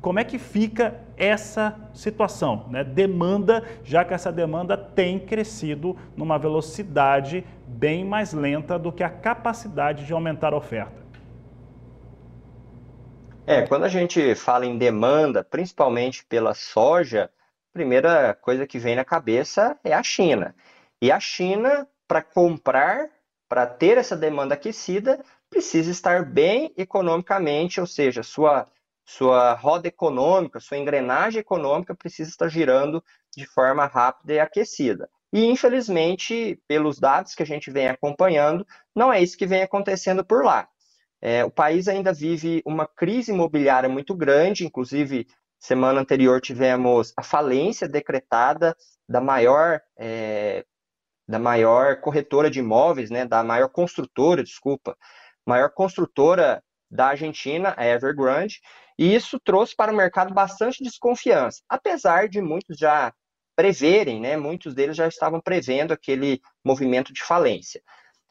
como 0.00 0.20
é 0.20 0.24
que 0.24 0.38
fica 0.38 1.00
essa 1.16 1.74
situação? 1.92 2.66
Né? 2.70 2.84
Demanda, 2.84 3.64
já 3.82 4.04
que 4.04 4.14
essa 4.14 4.30
demanda 4.30 4.76
tem 4.76 5.18
crescido 5.18 5.96
numa 6.16 6.38
velocidade 6.38 7.44
bem 7.66 8.04
mais 8.04 8.32
lenta 8.32 8.78
do 8.78 8.92
que 8.92 9.02
a 9.02 9.10
capacidade 9.10 10.06
de 10.06 10.12
aumentar 10.12 10.52
a 10.52 10.56
oferta. 10.56 11.04
É, 13.44 13.62
quando 13.62 13.84
a 13.84 13.88
gente 13.88 14.34
fala 14.36 14.66
em 14.66 14.78
demanda, 14.78 15.42
principalmente 15.42 16.24
pela 16.24 16.54
soja, 16.54 17.30
primeira 17.76 18.32
coisa 18.32 18.66
que 18.66 18.78
vem 18.78 18.96
na 18.96 19.04
cabeça 19.04 19.78
é 19.84 19.92
a 19.92 20.02
China. 20.02 20.54
E 21.00 21.12
a 21.12 21.20
China, 21.20 21.86
para 22.08 22.22
comprar, 22.22 23.10
para 23.46 23.66
ter 23.66 23.98
essa 23.98 24.16
demanda 24.16 24.54
aquecida, 24.54 25.22
precisa 25.50 25.90
estar 25.90 26.24
bem 26.24 26.72
economicamente, 26.74 27.78
ou 27.78 27.86
seja, 27.86 28.22
sua, 28.22 28.64
sua 29.04 29.52
roda 29.52 29.88
econômica, 29.88 30.58
sua 30.58 30.78
engrenagem 30.78 31.40
econômica 31.40 31.94
precisa 31.94 32.30
estar 32.30 32.48
girando 32.48 33.04
de 33.36 33.44
forma 33.44 33.84
rápida 33.84 34.32
e 34.32 34.40
aquecida. 34.40 35.06
E, 35.30 35.44
infelizmente, 35.44 36.58
pelos 36.66 36.98
dados 36.98 37.34
que 37.34 37.42
a 37.42 37.46
gente 37.46 37.70
vem 37.70 37.88
acompanhando, 37.88 38.66
não 38.94 39.12
é 39.12 39.20
isso 39.20 39.36
que 39.36 39.46
vem 39.46 39.62
acontecendo 39.62 40.24
por 40.24 40.42
lá. 40.42 40.66
É, 41.20 41.44
o 41.44 41.50
país 41.50 41.88
ainda 41.88 42.10
vive 42.10 42.62
uma 42.64 42.86
crise 42.86 43.32
imobiliária 43.32 43.88
muito 43.88 44.14
grande, 44.14 44.64
inclusive, 44.64 45.26
semana 45.58 46.00
anterior 46.00 46.40
tivemos 46.40 47.12
a 47.16 47.22
falência 47.22 47.88
decretada 47.88 48.76
da 49.08 49.20
maior, 49.20 49.80
é, 49.98 50.64
da 51.26 51.38
maior 51.38 52.00
corretora 52.00 52.50
de 52.50 52.60
imóveis, 52.60 53.10
né, 53.10 53.24
da 53.24 53.42
maior 53.42 53.68
construtora, 53.68 54.42
desculpa, 54.42 54.96
maior 55.46 55.70
construtora 55.70 56.62
da 56.90 57.08
Argentina, 57.08 57.74
a 57.76 57.86
Evergrande, 57.86 58.60
e 58.98 59.14
isso 59.14 59.38
trouxe 59.40 59.74
para 59.74 59.92
o 59.92 59.96
mercado 59.96 60.32
bastante 60.32 60.82
desconfiança, 60.82 61.62
apesar 61.68 62.28
de 62.28 62.40
muitos 62.40 62.78
já 62.78 63.12
preverem, 63.54 64.20
né, 64.20 64.36
muitos 64.36 64.74
deles 64.74 64.96
já 64.96 65.08
estavam 65.08 65.40
prevendo 65.40 65.92
aquele 65.92 66.40
movimento 66.64 67.12
de 67.12 67.22
falência. 67.22 67.82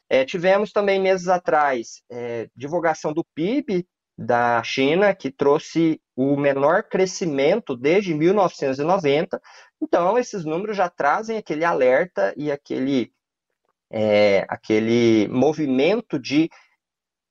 É, 0.08 0.24
tivemos 0.24 0.70
também 0.72 1.00
meses 1.00 1.26
atrás 1.26 2.00
é, 2.10 2.48
divulgação 2.54 3.12
do 3.12 3.24
PIB 3.34 3.86
da 4.16 4.62
China, 4.62 5.14
que 5.14 5.30
trouxe 5.30 6.00
o 6.14 6.36
menor 6.36 6.84
crescimento 6.84 7.76
desde 7.76 8.14
1990. 8.14 9.40
Então, 9.80 10.16
esses 10.16 10.44
números 10.44 10.76
já 10.76 10.88
trazem 10.88 11.36
aquele 11.36 11.64
alerta 11.64 12.32
e 12.36 12.50
aquele, 12.50 13.12
é, 13.90 14.46
aquele 14.48 15.28
movimento 15.28 16.18
de 16.18 16.50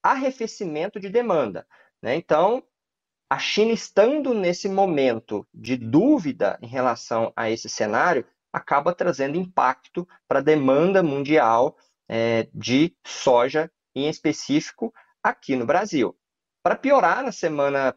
arrefecimento 0.04 1.00
de 1.00 1.10
demanda. 1.10 1.66
Né? 2.02 2.16
Então, 2.16 2.64
a 3.28 3.40
China 3.40 3.72
estando 3.72 4.36
nesse 4.36 4.70
momento 4.70 5.48
de 5.52 5.76
dúvida 5.76 6.60
em 6.62 6.68
relação 6.68 7.34
a 7.36 7.50
esse 7.50 7.68
cenário, 7.68 8.24
acaba 8.54 8.94
trazendo 8.94 9.38
impacto 9.38 10.08
para 10.28 10.40
a 10.40 10.44
demanda 10.44 11.02
mundial 11.02 11.76
é, 12.08 12.48
de 12.54 12.96
soja, 13.06 13.72
em 13.96 14.08
específico 14.08 14.94
aqui 15.24 15.56
no 15.56 15.66
Brasil. 15.66 16.16
Para 16.66 16.76
piorar, 16.76 17.22
na 17.22 17.32
semana 17.32 17.96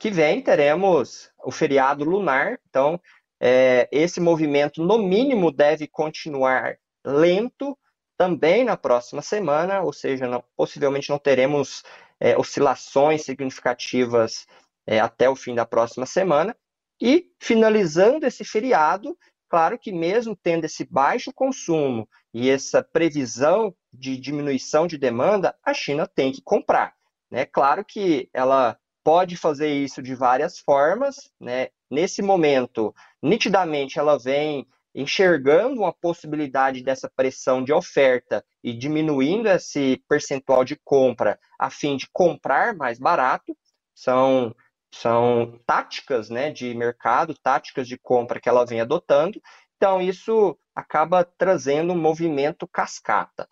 que 0.00 0.10
vem 0.10 0.40
teremos 0.40 1.30
o 1.44 1.50
feriado 1.50 2.02
lunar, 2.02 2.58
então 2.66 2.98
é, 3.38 3.86
esse 3.92 4.20
movimento, 4.20 4.82
no 4.82 4.96
mínimo, 4.96 5.52
deve 5.52 5.86
continuar 5.86 6.78
lento 7.04 7.78
também 8.16 8.64
na 8.64 8.74
próxima 8.74 9.20
semana, 9.20 9.82
ou 9.82 9.92
seja, 9.92 10.26
não, 10.26 10.42
possivelmente 10.56 11.10
não 11.10 11.18
teremos 11.18 11.82
é, 12.18 12.34
oscilações 12.38 13.22
significativas 13.22 14.46
é, 14.86 14.98
até 14.98 15.28
o 15.28 15.36
fim 15.36 15.54
da 15.54 15.66
próxima 15.66 16.06
semana. 16.06 16.56
E 16.98 17.30
finalizando 17.38 18.24
esse 18.24 18.46
feriado, 18.46 19.14
claro 19.46 19.78
que 19.78 19.92
mesmo 19.92 20.34
tendo 20.34 20.64
esse 20.64 20.86
baixo 20.90 21.34
consumo 21.34 22.08
e 22.32 22.48
essa 22.48 22.82
previsão 22.82 23.76
de 23.92 24.16
diminuição 24.16 24.86
de 24.86 24.96
demanda, 24.96 25.54
a 25.62 25.74
China 25.74 26.06
tem 26.06 26.32
que 26.32 26.40
comprar. 26.40 26.95
Né? 27.30 27.44
Claro 27.46 27.84
que 27.84 28.28
ela 28.32 28.78
pode 29.04 29.36
fazer 29.36 29.68
isso 29.68 30.02
de 30.02 30.14
várias 30.14 30.58
formas. 30.58 31.30
Né? 31.40 31.68
Nesse 31.90 32.22
momento, 32.22 32.94
nitidamente, 33.22 33.98
ela 33.98 34.18
vem 34.18 34.66
enxergando 34.96 35.82
uma 35.82 35.92
possibilidade 35.92 36.82
dessa 36.82 37.10
pressão 37.14 37.62
de 37.62 37.72
oferta 37.72 38.42
e 38.64 38.72
diminuindo 38.72 39.46
esse 39.46 40.02
percentual 40.08 40.64
de 40.64 40.74
compra 40.82 41.38
a 41.58 41.68
fim 41.68 41.96
de 41.96 42.08
comprar 42.10 42.74
mais 42.74 42.98
barato. 42.98 43.54
São, 43.94 44.54
são 44.92 45.60
táticas 45.66 46.30
né, 46.30 46.50
de 46.50 46.74
mercado, 46.74 47.34
táticas 47.34 47.86
de 47.86 47.98
compra 47.98 48.40
que 48.40 48.48
ela 48.48 48.64
vem 48.64 48.80
adotando. 48.80 49.40
Então, 49.76 50.00
isso 50.00 50.58
acaba 50.74 51.22
trazendo 51.24 51.92
um 51.92 52.00
movimento 52.00 52.66
cascata. 52.66 53.46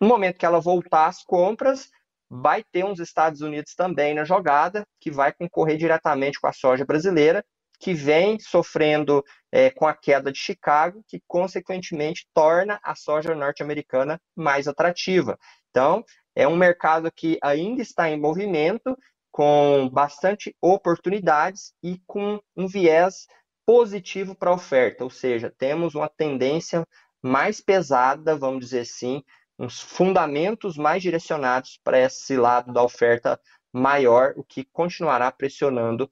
No 0.00 0.08
momento 0.08 0.38
que 0.38 0.46
ela 0.46 0.60
voltar 0.60 1.06
às 1.06 1.22
compras, 1.22 1.90
vai 2.30 2.62
ter 2.62 2.84
uns 2.84 3.00
Estados 3.00 3.40
Unidos 3.40 3.74
também 3.74 4.14
na 4.14 4.24
jogada, 4.24 4.86
que 5.00 5.10
vai 5.10 5.32
concorrer 5.32 5.76
diretamente 5.76 6.40
com 6.40 6.46
a 6.46 6.52
soja 6.52 6.84
brasileira, 6.84 7.44
que 7.80 7.94
vem 7.94 8.38
sofrendo 8.40 9.24
é, 9.52 9.70
com 9.70 9.86
a 9.86 9.94
queda 9.94 10.32
de 10.32 10.38
Chicago, 10.38 11.02
que 11.06 11.22
consequentemente 11.26 12.26
torna 12.34 12.78
a 12.82 12.94
soja 12.94 13.34
norte-americana 13.34 14.20
mais 14.36 14.66
atrativa. 14.66 15.38
Então, 15.70 16.04
é 16.34 16.46
um 16.46 16.56
mercado 16.56 17.10
que 17.10 17.38
ainda 17.42 17.80
está 17.82 18.10
em 18.10 18.20
movimento, 18.20 18.96
com 19.30 19.88
bastante 19.92 20.54
oportunidades 20.60 21.72
e 21.82 22.00
com 22.06 22.40
um 22.56 22.66
viés 22.66 23.26
positivo 23.64 24.34
para 24.34 24.50
a 24.50 24.54
oferta, 24.54 25.04
ou 25.04 25.10
seja, 25.10 25.52
temos 25.58 25.94
uma 25.94 26.08
tendência 26.08 26.84
mais 27.22 27.60
pesada, 27.60 28.36
vamos 28.36 28.60
dizer 28.60 28.80
assim, 28.80 29.22
uns 29.58 29.80
fundamentos 29.80 30.76
mais 30.76 31.02
direcionados 31.02 31.80
para 31.82 31.98
esse 31.98 32.36
lado 32.36 32.72
da 32.72 32.82
oferta 32.82 33.40
maior, 33.72 34.32
o 34.36 34.44
que 34.44 34.64
continuará 34.64 35.30
pressionando 35.32 36.10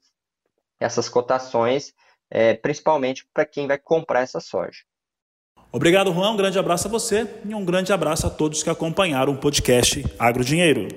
essas 0.79 1.07
cotações, 1.07 1.93
é, 2.29 2.53
principalmente 2.53 3.27
para 3.33 3.45
quem 3.45 3.67
vai 3.67 3.77
comprar 3.77 4.21
essa 4.21 4.39
soja. 4.39 4.83
Obrigado, 5.71 6.13
Juan. 6.13 6.31
Um 6.31 6.37
grande 6.37 6.59
abraço 6.59 6.87
a 6.87 6.91
você 6.91 7.27
e 7.45 7.53
um 7.53 7.65
grande 7.65 7.91
abraço 7.91 8.27
a 8.27 8.29
todos 8.29 8.63
que 8.63 8.69
acompanharam 8.69 9.33
o 9.33 9.39
podcast 9.39 10.03
Agro 10.17 10.43
Dinheiro. 10.43 10.87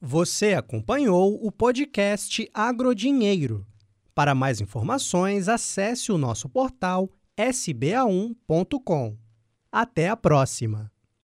Você 0.00 0.52
acompanhou 0.52 1.38
o 1.42 1.50
podcast 1.50 2.48
Agro 2.52 2.94
Dinheiro. 2.94 3.66
Para 4.14 4.34
mais 4.34 4.60
informações, 4.60 5.48
acesse 5.48 6.12
o 6.12 6.18
nosso 6.18 6.48
portal 6.48 7.08
sba1.com. 7.36 9.16
Até 9.72 10.08
a 10.08 10.16
próxima! 10.16 10.93